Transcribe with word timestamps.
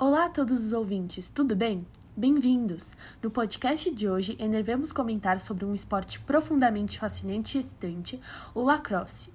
Olá 0.00 0.24
a 0.24 0.28
todos 0.30 0.64
os 0.64 0.72
ouvintes, 0.72 1.28
tudo 1.28 1.54
bem? 1.54 1.86
Bem-vindos! 2.16 2.96
No 3.22 3.30
podcast 3.30 3.90
de 3.90 4.08
hoje, 4.08 4.34
enervemos 4.38 4.92
comentar 4.92 5.38
sobre 5.42 5.66
um 5.66 5.74
esporte 5.74 6.18
profundamente 6.20 6.98
fascinante 6.98 7.58
e 7.58 7.60
excitante, 7.60 8.18
o 8.54 8.62
lacrosse. 8.62 9.30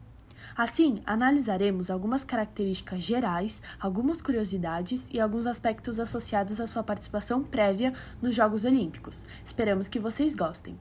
Assim, 0.57 1.03
analisaremos 1.05 1.91
algumas 1.91 2.23
características 2.23 3.03
gerais, 3.03 3.61
algumas 3.79 4.23
curiosidades 4.23 5.05
e 5.11 5.19
alguns 5.19 5.45
aspectos 5.45 5.99
associados 5.99 6.59
à 6.59 6.65
sua 6.65 6.81
participação 6.81 7.43
prévia 7.43 7.93
nos 8.19 8.33
Jogos 8.33 8.65
Olímpicos. 8.65 9.23
Esperamos 9.45 9.87
que 9.87 9.99
vocês 9.99 10.33
gostem. 10.33 10.75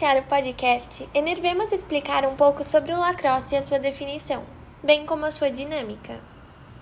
Iniciar 0.00 0.16
o 0.16 0.22
podcast, 0.22 1.06
enervemos 1.12 1.70
explicar 1.70 2.24
um 2.24 2.34
pouco 2.34 2.64
sobre 2.64 2.90
o 2.90 2.98
lacrosse 2.98 3.54
e 3.54 3.58
a 3.58 3.60
sua 3.60 3.78
definição, 3.78 4.42
bem 4.82 5.04
como 5.04 5.26
a 5.26 5.30
sua 5.30 5.50
dinâmica. 5.50 6.18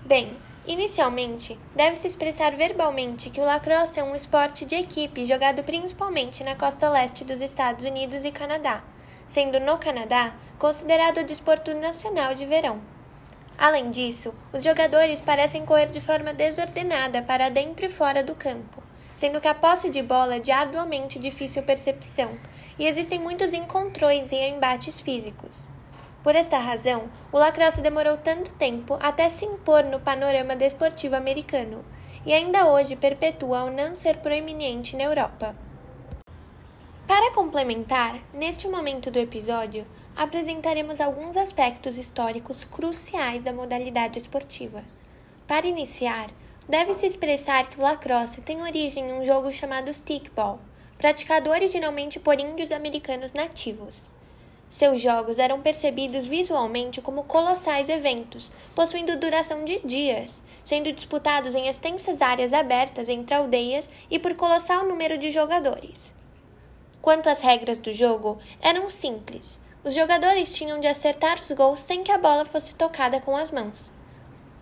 Bem, 0.05 0.37
Inicialmente, 0.65 1.59
deve-se 1.75 2.07
expressar 2.07 2.55
verbalmente 2.55 3.29
que 3.29 3.41
o 3.41 3.43
lacrosse 3.43 3.99
é 3.99 4.03
um 4.03 4.15
esporte 4.15 4.63
de 4.63 4.75
equipe 4.75 5.25
jogado 5.25 5.63
principalmente 5.63 6.45
na 6.45 6.55
costa 6.55 6.89
leste 6.89 7.25
dos 7.25 7.41
Estados 7.41 7.83
Unidos 7.83 8.23
e 8.23 8.31
Canadá, 8.31 8.83
sendo 9.27 9.59
no 9.59 9.77
Canadá 9.77 10.33
considerado 10.57 11.17
o 11.17 11.25
desporto 11.25 11.73
nacional 11.73 12.33
de 12.33 12.45
verão. 12.45 12.79
Além 13.57 13.91
disso, 13.91 14.33
os 14.53 14.63
jogadores 14.63 15.19
parecem 15.19 15.65
correr 15.65 15.87
de 15.87 15.99
forma 15.99 16.33
desordenada 16.33 17.21
para 17.21 17.49
dentro 17.49 17.85
e 17.85 17.89
fora 17.89 18.23
do 18.23 18.35
campo, 18.35 18.78
sendo 19.19 19.41
que 19.41 19.49
a 19.49 19.53
posse 19.53 19.89
de 19.89 20.01
bola 20.01 20.35
é 20.35 20.39
de 20.39 20.49
arduamente 20.49 21.19
difícil 21.19 21.61
percepção 21.61 22.39
e 22.79 22.87
existem 22.87 23.19
muitos 23.19 23.51
encontrões 23.51 24.31
e 24.31 24.37
embates 24.37 25.01
físicos. 25.01 25.69
Por 26.23 26.37
esta 26.37 26.57
razão, 26.57 27.09
o 27.29 27.37
lacrosse 27.37 27.81
demorou 27.81 28.15
tanto 28.15 28.53
tempo 28.53 28.97
até 29.01 29.29
se 29.29 29.43
impor 29.43 29.83
no 29.83 29.99
panorama 29.99 30.55
desportivo 30.55 31.17
americano 31.17 31.83
e 32.25 32.31
ainda 32.31 32.65
hoje 32.67 32.95
perpetua 32.95 33.59
ao 33.59 33.69
não 33.69 33.93
ser 33.93 34.19
proeminente 34.19 34.95
na 34.95 35.03
Europa. 35.03 35.53
Para 37.05 37.33
complementar, 37.33 38.21
neste 38.33 38.69
momento 38.69 39.11
do 39.11 39.19
episódio, 39.19 39.85
apresentaremos 40.15 41.01
alguns 41.01 41.35
aspectos 41.35 41.97
históricos 41.97 42.63
cruciais 42.63 43.43
da 43.43 43.51
modalidade 43.51 44.17
esportiva. 44.17 44.81
Para 45.45 45.67
iniciar, 45.67 46.27
deve-se 46.69 47.07
expressar 47.07 47.67
que 47.67 47.79
o 47.79 47.81
lacrosse 47.81 48.41
tem 48.41 48.61
origem 48.61 49.09
em 49.09 49.13
um 49.13 49.25
jogo 49.25 49.51
chamado 49.51 49.91
stickball, 49.91 50.59
praticado 50.99 51.49
originalmente 51.49 52.19
por 52.19 52.39
índios 52.39 52.71
americanos 52.71 53.33
nativos. 53.33 54.07
Seus 54.69 55.01
jogos 55.01 55.39
eram 55.39 55.61
percebidos 55.61 56.27
visualmente 56.27 57.01
como 57.01 57.23
colossais 57.23 57.89
eventos, 57.89 58.51
possuindo 58.75 59.17
duração 59.17 59.65
de 59.65 59.79
dias, 59.79 60.43
sendo 60.63 60.91
disputados 60.91 61.55
em 61.55 61.67
extensas 61.67 62.21
áreas 62.21 62.53
abertas 62.53 63.09
entre 63.09 63.33
aldeias 63.33 63.89
e 64.11 64.19
por 64.19 64.35
colossal 64.35 64.85
número 64.85 65.17
de 65.17 65.31
jogadores. 65.31 66.13
Quanto 67.01 67.29
às 67.29 67.41
regras 67.41 67.79
do 67.79 67.91
jogo, 67.91 68.37
eram 68.61 68.91
simples. 68.91 69.59
Os 69.83 69.95
jogadores 69.95 70.53
tinham 70.53 70.79
de 70.79 70.87
acertar 70.87 71.39
os 71.39 71.49
gols 71.49 71.79
sem 71.79 72.03
que 72.03 72.11
a 72.11 72.17
bola 72.19 72.45
fosse 72.45 72.75
tocada 72.75 73.19
com 73.19 73.35
as 73.35 73.49
mãos. 73.49 73.91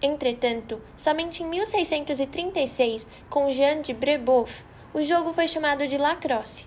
Entretanto, 0.01 0.81
somente 0.95 1.43
em 1.43 1.47
1636, 1.47 3.07
com 3.29 3.51
Jean 3.51 3.81
de 3.81 3.93
Brebeuf, 3.93 4.63
o 4.93 5.01
jogo 5.01 5.33
foi 5.33 5.47
chamado 5.47 5.87
de 5.87 5.97
lacrosse 5.97 6.65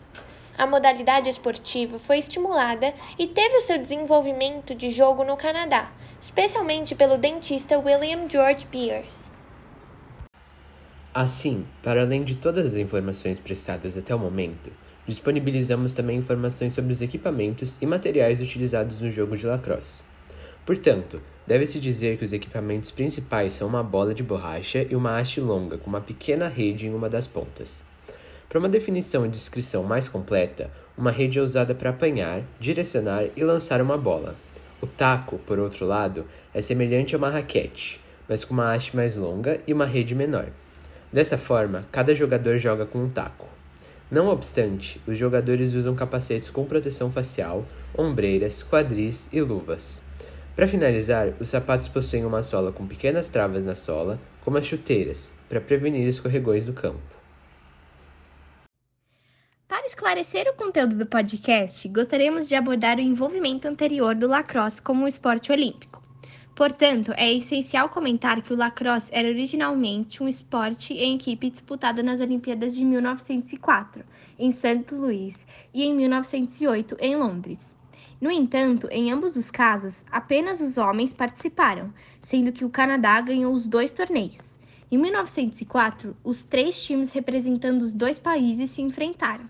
a 0.60 0.66
modalidade 0.66 1.30
esportiva 1.30 1.98
foi 1.98 2.18
estimulada 2.18 2.92
e 3.18 3.26
teve 3.26 3.56
o 3.56 3.60
seu 3.62 3.78
desenvolvimento 3.78 4.74
de 4.74 4.90
jogo 4.90 5.24
no 5.24 5.34
Canadá, 5.34 5.90
especialmente 6.20 6.94
pelo 6.94 7.16
dentista 7.16 7.78
William 7.78 8.28
George 8.28 8.66
Beers. 8.70 9.30
Assim, 11.14 11.66
para 11.82 12.02
além 12.02 12.22
de 12.22 12.34
todas 12.36 12.66
as 12.66 12.74
informações 12.74 13.38
prestadas 13.38 13.96
até 13.96 14.14
o 14.14 14.18
momento, 14.18 14.70
disponibilizamos 15.06 15.94
também 15.94 16.18
informações 16.18 16.74
sobre 16.74 16.92
os 16.92 17.00
equipamentos 17.00 17.78
e 17.80 17.86
materiais 17.86 18.42
utilizados 18.42 19.00
no 19.00 19.10
jogo 19.10 19.38
de 19.38 19.46
lacrosse. 19.46 20.02
Portanto, 20.66 21.22
deve-se 21.50 21.80
dizer 21.80 22.16
que 22.16 22.24
os 22.24 22.32
equipamentos 22.32 22.92
principais 22.92 23.54
são 23.54 23.66
uma 23.66 23.82
bola 23.82 24.14
de 24.14 24.22
borracha 24.22 24.86
e 24.88 24.94
uma 24.94 25.18
haste 25.18 25.40
longa 25.40 25.76
com 25.76 25.90
uma 25.90 26.00
pequena 26.00 26.46
rede 26.46 26.86
em 26.86 26.94
uma 26.94 27.08
das 27.08 27.26
pontas. 27.26 27.82
Para 28.48 28.60
uma 28.60 28.68
definição 28.68 29.26
e 29.26 29.28
descrição 29.28 29.82
mais 29.82 30.08
completa, 30.08 30.70
uma 30.96 31.10
rede 31.10 31.40
é 31.40 31.42
usada 31.42 31.74
para 31.74 31.90
apanhar, 31.90 32.44
direcionar 32.60 33.24
e 33.34 33.42
lançar 33.42 33.82
uma 33.82 33.98
bola. 33.98 34.36
O 34.80 34.86
taco, 34.86 35.38
por 35.38 35.58
outro 35.58 35.84
lado, 35.84 36.24
é 36.54 36.62
semelhante 36.62 37.16
a 37.16 37.18
uma 37.18 37.30
raquete, 37.30 38.00
mas 38.28 38.44
com 38.44 38.54
uma 38.54 38.70
haste 38.70 38.94
mais 38.94 39.16
longa 39.16 39.58
e 39.66 39.72
uma 39.72 39.86
rede 39.86 40.14
menor. 40.14 40.50
Dessa 41.12 41.36
forma, 41.36 41.84
cada 41.90 42.14
jogador 42.14 42.58
joga 42.58 42.86
com 42.86 43.02
um 43.02 43.08
taco. 43.08 43.48
Não 44.08 44.28
obstante, 44.28 45.00
os 45.04 45.18
jogadores 45.18 45.74
usam 45.74 45.96
capacetes 45.96 46.48
com 46.48 46.64
proteção 46.64 47.10
facial, 47.10 47.66
ombreiras, 47.98 48.62
quadris 48.62 49.28
e 49.32 49.40
luvas. 49.40 50.00
Para 50.60 50.68
finalizar, 50.68 51.32
os 51.40 51.48
sapatos 51.48 51.88
possuem 51.88 52.26
uma 52.26 52.42
sola 52.42 52.70
com 52.70 52.86
pequenas 52.86 53.30
travas 53.30 53.64
na 53.64 53.74
sola, 53.74 54.20
como 54.42 54.58
as 54.58 54.66
chuteiras, 54.66 55.32
para 55.48 55.58
prevenir 55.58 56.06
escorregões 56.06 56.66
do 56.66 56.74
campo. 56.74 57.00
Para 59.66 59.86
esclarecer 59.86 60.46
o 60.50 60.56
conteúdo 60.62 60.94
do 60.96 61.06
podcast, 61.06 61.88
gostaríamos 61.88 62.46
de 62.46 62.56
abordar 62.56 62.98
o 62.98 63.00
envolvimento 63.00 63.66
anterior 63.66 64.14
do 64.14 64.28
lacrosse 64.28 64.82
como 64.82 65.04
um 65.04 65.08
esporte 65.08 65.50
olímpico. 65.50 66.02
Portanto, 66.54 67.14
é 67.16 67.32
essencial 67.32 67.88
comentar 67.88 68.42
que 68.42 68.52
o 68.52 68.56
lacrosse 68.56 69.08
era 69.14 69.28
originalmente 69.28 70.22
um 70.22 70.28
esporte 70.28 70.92
em 70.92 71.16
equipe 71.16 71.48
disputado 71.48 72.02
nas 72.02 72.20
Olimpíadas 72.20 72.74
de 72.74 72.84
1904, 72.84 74.04
em 74.38 74.52
St. 74.52 74.84
Louis, 74.92 75.46
e 75.72 75.84
em 75.84 75.94
1908, 75.94 76.98
em 77.00 77.16
Londres. 77.16 77.79
No 78.20 78.30
entanto, 78.30 78.86
em 78.90 79.10
ambos 79.10 79.34
os 79.34 79.50
casos, 79.50 80.04
apenas 80.10 80.60
os 80.60 80.76
homens 80.76 81.10
participaram, 81.10 81.90
sendo 82.20 82.52
que 82.52 82.66
o 82.66 82.70
Canadá 82.70 83.18
ganhou 83.20 83.54
os 83.54 83.66
dois 83.66 83.90
torneios. 83.90 84.50
Em 84.92 84.98
1904, 84.98 86.14
os 86.22 86.42
três 86.42 86.82
times 86.84 87.12
representando 87.12 87.80
os 87.80 87.94
dois 87.94 88.18
países 88.18 88.70
se 88.70 88.82
enfrentaram. 88.82 89.48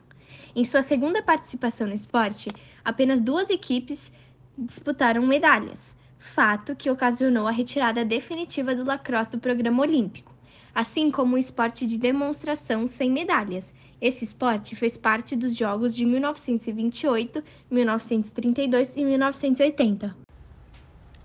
Em 0.54 0.64
sua 0.64 0.82
segunda 0.82 1.20
participação 1.20 1.88
no 1.88 1.94
esporte, 1.94 2.48
apenas 2.84 3.20
duas 3.20 3.50
equipes 3.50 4.12
disputaram 4.56 5.26
medalhas, 5.26 5.96
fato 6.18 6.76
que 6.76 6.90
ocasionou 6.90 7.48
a 7.48 7.52
retirada 7.52 8.04
definitiva 8.04 8.74
do 8.74 8.84
lacrosse 8.84 9.32
do 9.32 9.38
programa 9.40 9.82
olímpico, 9.82 10.32
assim 10.72 11.10
como 11.10 11.34
o 11.34 11.38
esporte 11.38 11.86
de 11.88 11.98
demonstração 11.98 12.86
sem 12.86 13.10
medalhas. 13.10 13.72
Esse 14.00 14.24
esporte 14.24 14.74
fez 14.74 14.96
parte 14.96 15.36
dos 15.36 15.54
Jogos 15.54 15.94
de 15.94 16.06
1928, 16.06 17.44
1932 17.70 18.96
e 18.96 19.04
1980. 19.04 20.16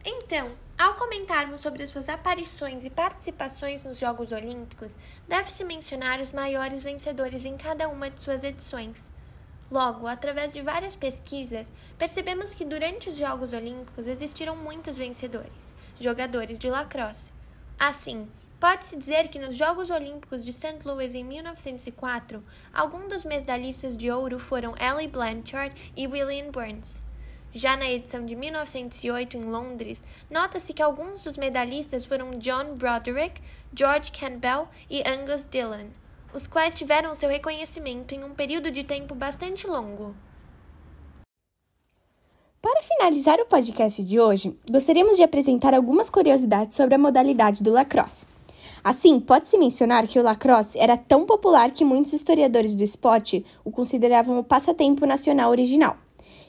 Então, 0.03 0.51
ao 0.77 0.95
comentarmos 0.95 1.61
sobre 1.61 1.87
suas 1.87 2.09
aparições 2.09 2.83
e 2.83 2.89
participações 2.89 3.81
nos 3.81 3.97
Jogos 3.97 4.33
Olímpicos, 4.33 4.93
deve-se 5.25 5.63
mencionar 5.63 6.19
os 6.19 6.33
maiores 6.33 6.83
vencedores 6.83 7.45
em 7.45 7.55
cada 7.55 7.87
uma 7.87 8.09
de 8.09 8.19
suas 8.19 8.43
edições. 8.43 9.09
Logo, 9.71 10.05
através 10.05 10.51
de 10.51 10.61
várias 10.61 10.95
pesquisas, 10.95 11.71
percebemos 11.97 12.53
que 12.53 12.65
durante 12.65 13.09
os 13.09 13.17
Jogos 13.17 13.53
Olímpicos 13.53 14.05
existiram 14.05 14.55
muitos 14.55 14.97
vencedores, 14.97 15.73
jogadores 15.99 16.59
de 16.59 16.69
lacrosse. 16.69 17.31
Assim, 17.79 18.27
pode-se 18.59 18.95
dizer 18.95 19.27
que 19.27 19.39
nos 19.39 19.55
Jogos 19.55 19.89
Olímpicos 19.89 20.45
de 20.45 20.51
St. 20.51 20.79
Louis 20.85 21.13
em 21.13 21.23
1904, 21.23 22.43
alguns 22.73 23.09
dos 23.09 23.25
medalhistas 23.25 23.95
de 23.95 24.11
ouro 24.11 24.39
foram 24.39 24.75
Ellie 24.79 25.07
Blanchard 25.07 25.75
e 25.95 26.07
William 26.07 26.51
Burns. 26.51 27.01
Já 27.53 27.77
na 27.77 27.89
edição 27.89 28.25
de 28.25 28.35
1908 28.35 29.37
em 29.37 29.43
Londres, 29.45 30.03
nota-se 30.29 30.73
que 30.73 30.81
alguns 30.81 31.23
dos 31.23 31.37
medalhistas 31.37 32.05
foram 32.05 32.31
John 32.31 32.75
Broderick, 32.75 33.41
George 33.73 34.11
Campbell 34.11 34.67
e 34.89 35.01
Angus 35.07 35.45
Dillon 35.49 35.87
os 36.35 36.47
quais 36.47 36.73
tiveram 36.73 37.15
seu 37.15 37.29
reconhecimento 37.29 38.13
em 38.13 38.23
um 38.23 38.31
período 38.31 38.69
de 38.69 38.83
tempo 38.83 39.15
bastante 39.15 39.65
longo. 39.65 40.13
Para 42.61 42.81
finalizar 42.81 43.39
o 43.39 43.45
podcast 43.45 44.03
de 44.03 44.19
hoje, 44.19 44.57
gostaríamos 44.69 45.15
de 45.15 45.23
apresentar 45.23 45.73
algumas 45.73 46.09
curiosidades 46.09 46.75
sobre 46.75 46.95
a 46.95 46.97
modalidade 46.97 47.63
do 47.63 47.71
lacrosse. 47.71 48.27
Assim, 48.85 49.19
pode-se 49.19 49.57
mencionar 49.57 50.05
que 50.05 50.19
o 50.19 50.21
lacrosse 50.21 50.77
era 50.77 50.95
tão 50.95 51.25
popular 51.25 51.71
que 51.71 51.83
muitos 51.83 52.13
historiadores 52.13 52.75
do 52.75 52.83
esporte 52.83 53.43
o 53.63 53.71
consideravam 53.71 54.37
o 54.37 54.43
passatempo 54.43 55.07
nacional 55.07 55.49
original. 55.49 55.97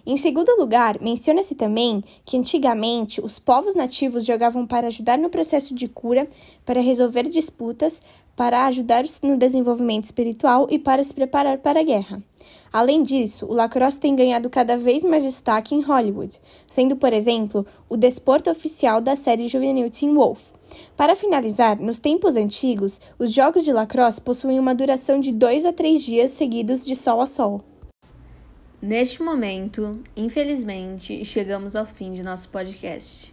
Em 0.05 0.19
segundo 0.19 0.55
lugar, 0.59 1.01
menciona-se 1.01 1.55
também 1.55 2.05
que 2.27 2.37
antigamente 2.37 3.23
os 3.23 3.39
povos 3.39 3.75
nativos 3.75 4.27
jogavam 4.27 4.67
para 4.67 4.89
ajudar 4.89 5.17
no 5.17 5.31
processo 5.31 5.75
de 5.75 5.89
cura, 5.89 6.29
para 6.63 6.79
resolver 6.79 7.23
disputas, 7.23 8.03
para 8.37 8.67
ajudar 8.67 9.07
no 9.23 9.39
desenvolvimento 9.39 10.05
espiritual 10.05 10.67
e 10.71 10.79
para 10.79 11.03
se 11.03 11.15
preparar 11.15 11.57
para 11.57 11.81
a 11.81 11.85
guerra. 11.85 12.23
Além 12.71 13.03
disso, 13.03 13.47
o 13.47 13.55
lacrosse 13.55 13.99
tem 13.99 14.15
ganhado 14.15 14.51
cada 14.51 14.77
vez 14.77 15.03
mais 15.03 15.25
destaque 15.25 15.75
em 15.75 15.81
Hollywood, 15.81 16.39
sendo, 16.67 16.97
por 16.97 17.15
exemplo, 17.15 17.67
o 17.89 17.97
desporto 17.97 18.51
oficial 18.51 19.01
da 19.01 19.17
série 19.17 19.49
juvenil 19.49 19.89
Teen 19.89 20.13
Wolf. 20.13 20.55
Para 20.97 21.17
finalizar, 21.17 21.79
nos 21.79 21.99
tempos 21.99 22.37
antigos, 22.37 23.01
os 23.19 23.33
jogos 23.33 23.65
de 23.65 23.73
lacrosse 23.73 24.21
possuíam 24.21 24.61
uma 24.61 24.75
duração 24.75 25.21
de 25.21 25.33
dois 25.33 25.65
a 25.65 25.73
três 25.73 26.03
dias 26.03 26.31
seguidos 26.31 26.85
de 26.85 26.97
sol 26.97 27.21
a 27.21 27.27
sol. 27.27 27.63
Neste 28.81 29.23
momento, 29.23 30.01
infelizmente, 30.17 31.25
chegamos 31.25 31.75
ao 31.75 31.87
fim 31.87 32.13
de 32.13 32.23
nosso 32.23 32.49
podcast. 32.51 33.33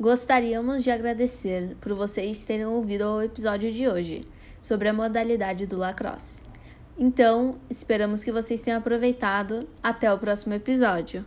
Gostaríamos 0.00 0.82
de 0.82 0.90
agradecer 0.90 1.76
por 1.80 1.92
vocês 1.92 2.44
terem 2.44 2.66
ouvido 2.66 3.04
o 3.04 3.22
episódio 3.22 3.70
de 3.70 3.88
hoje 3.88 4.24
sobre 4.60 4.88
a 4.88 4.92
modalidade 4.92 5.66
do 5.66 5.76
lacrosse. 5.76 6.44
Então, 6.98 7.56
esperamos 7.70 8.24
que 8.24 8.32
vocês 8.32 8.60
tenham 8.60 8.78
aproveitado. 8.78 9.68
Até 9.82 10.12
o 10.12 10.18
próximo 10.18 10.54
episódio. 10.54 11.24